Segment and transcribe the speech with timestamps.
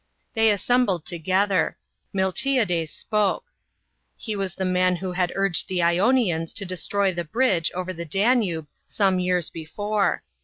[0.33, 1.77] They assembled together.
[2.11, 3.43] Miltiades 1 spoke.
[4.17, 4.35] He.
[4.35, 8.65] was the man who had urged the lonians to destroy the bridge over the Danube
[8.87, 10.23] some years before.